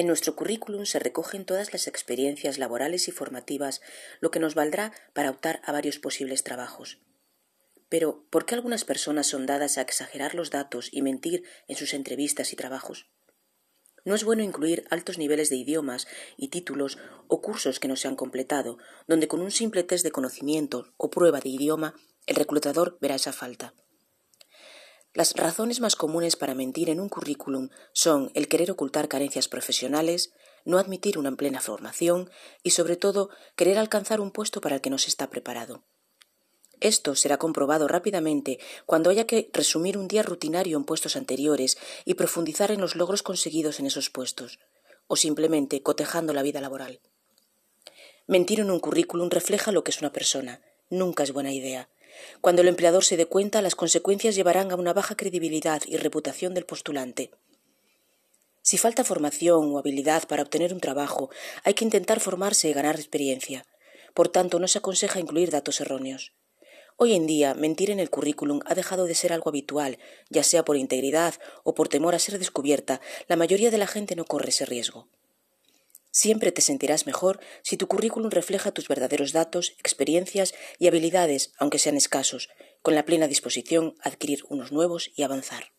En 0.00 0.06
nuestro 0.06 0.34
currículum 0.34 0.86
se 0.86 0.98
recogen 0.98 1.44
todas 1.44 1.74
las 1.74 1.86
experiencias 1.86 2.56
laborales 2.56 3.06
y 3.08 3.10
formativas, 3.10 3.82
lo 4.20 4.30
que 4.30 4.40
nos 4.40 4.54
valdrá 4.54 4.94
para 5.12 5.28
optar 5.28 5.60
a 5.62 5.72
varios 5.72 5.98
posibles 5.98 6.42
trabajos. 6.42 7.02
Pero, 7.90 8.24
¿por 8.30 8.46
qué 8.46 8.54
algunas 8.54 8.86
personas 8.86 9.26
son 9.26 9.44
dadas 9.44 9.76
a 9.76 9.82
exagerar 9.82 10.34
los 10.34 10.48
datos 10.48 10.88
y 10.90 11.02
mentir 11.02 11.44
en 11.68 11.76
sus 11.76 11.92
entrevistas 11.92 12.54
y 12.54 12.56
trabajos? 12.56 13.10
No 14.06 14.14
es 14.14 14.24
bueno 14.24 14.42
incluir 14.42 14.86
altos 14.88 15.18
niveles 15.18 15.50
de 15.50 15.56
idiomas 15.56 16.08
y 16.38 16.48
títulos 16.48 16.96
o 17.28 17.42
cursos 17.42 17.78
que 17.78 17.88
no 17.88 17.96
se 17.96 18.08
han 18.08 18.16
completado, 18.16 18.78
donde 19.06 19.28
con 19.28 19.42
un 19.42 19.50
simple 19.50 19.82
test 19.82 20.02
de 20.02 20.12
conocimiento 20.12 20.94
o 20.96 21.10
prueba 21.10 21.40
de 21.40 21.50
idioma 21.50 21.94
el 22.24 22.36
reclutador 22.36 22.96
verá 23.02 23.16
esa 23.16 23.34
falta. 23.34 23.74
Las 25.12 25.34
razones 25.34 25.80
más 25.80 25.96
comunes 25.96 26.36
para 26.36 26.54
mentir 26.54 26.88
en 26.88 27.00
un 27.00 27.08
currículum 27.08 27.70
son 27.92 28.30
el 28.34 28.46
querer 28.46 28.70
ocultar 28.70 29.08
carencias 29.08 29.48
profesionales, 29.48 30.32
no 30.64 30.78
admitir 30.78 31.18
una 31.18 31.34
plena 31.34 31.60
formación 31.60 32.30
y, 32.62 32.70
sobre 32.70 32.96
todo, 32.96 33.30
querer 33.56 33.78
alcanzar 33.78 34.20
un 34.20 34.30
puesto 34.30 34.60
para 34.60 34.76
el 34.76 34.80
que 34.80 34.90
no 34.90 34.98
se 34.98 35.08
está 35.08 35.28
preparado. 35.28 35.82
Esto 36.78 37.16
será 37.16 37.38
comprobado 37.38 37.88
rápidamente 37.88 38.58
cuando 38.86 39.10
haya 39.10 39.26
que 39.26 39.50
resumir 39.52 39.98
un 39.98 40.06
día 40.06 40.22
rutinario 40.22 40.78
en 40.78 40.84
puestos 40.84 41.16
anteriores 41.16 41.76
y 42.04 42.14
profundizar 42.14 42.70
en 42.70 42.80
los 42.80 42.94
logros 42.94 43.22
conseguidos 43.22 43.80
en 43.80 43.86
esos 43.86 44.10
puestos, 44.10 44.60
o 45.08 45.16
simplemente 45.16 45.82
cotejando 45.82 46.32
la 46.32 46.42
vida 46.42 46.60
laboral. 46.60 47.00
Mentir 48.28 48.60
en 48.60 48.70
un 48.70 48.78
currículum 48.78 49.28
refleja 49.28 49.72
lo 49.72 49.82
que 49.82 49.90
es 49.90 50.00
una 50.00 50.12
persona. 50.12 50.62
Nunca 50.88 51.24
es 51.24 51.32
buena 51.32 51.52
idea. 51.52 51.90
Cuando 52.40 52.62
el 52.62 52.68
empleador 52.68 53.04
se 53.04 53.16
dé 53.16 53.26
cuenta, 53.26 53.62
las 53.62 53.74
consecuencias 53.74 54.34
llevarán 54.34 54.72
a 54.72 54.76
una 54.76 54.92
baja 54.92 55.16
credibilidad 55.16 55.82
y 55.86 55.96
reputación 55.96 56.54
del 56.54 56.66
postulante. 56.66 57.30
Si 58.62 58.78
falta 58.78 59.04
formación 59.04 59.72
o 59.72 59.78
habilidad 59.78 60.28
para 60.28 60.42
obtener 60.42 60.72
un 60.74 60.80
trabajo, 60.80 61.30
hay 61.64 61.74
que 61.74 61.84
intentar 61.84 62.20
formarse 62.20 62.68
y 62.68 62.72
ganar 62.72 62.96
experiencia. 62.96 63.66
Por 64.14 64.28
tanto, 64.28 64.58
no 64.58 64.68
se 64.68 64.78
aconseja 64.78 65.20
incluir 65.20 65.50
datos 65.50 65.80
erróneos. 65.80 66.32
Hoy 66.96 67.14
en 67.14 67.26
día, 67.26 67.54
mentir 67.54 67.90
en 67.90 67.98
el 67.98 68.10
currículum 68.10 68.60
ha 68.66 68.74
dejado 68.74 69.06
de 69.06 69.14
ser 69.14 69.32
algo 69.32 69.48
habitual, 69.48 69.98
ya 70.28 70.42
sea 70.42 70.64
por 70.64 70.76
integridad 70.76 71.34
o 71.64 71.74
por 71.74 71.88
temor 71.88 72.14
a 72.14 72.18
ser 72.18 72.38
descubierta, 72.38 73.00
la 73.26 73.36
mayoría 73.36 73.70
de 73.70 73.78
la 73.78 73.86
gente 73.86 74.16
no 74.16 74.26
corre 74.26 74.50
ese 74.50 74.66
riesgo. 74.66 75.08
Siempre 76.10 76.50
te 76.52 76.60
sentirás 76.60 77.06
mejor 77.06 77.40
si 77.62 77.76
tu 77.76 77.86
currículum 77.86 78.30
refleja 78.30 78.72
tus 78.72 78.88
verdaderos 78.88 79.32
datos, 79.32 79.74
experiencias 79.78 80.54
y 80.78 80.88
habilidades, 80.88 81.52
aunque 81.58 81.78
sean 81.78 81.96
escasos, 81.96 82.48
con 82.82 82.94
la 82.94 83.04
plena 83.04 83.28
disposición 83.28 83.94
a 84.02 84.08
adquirir 84.08 84.44
unos 84.48 84.72
nuevos 84.72 85.10
y 85.14 85.22
avanzar. 85.22 85.72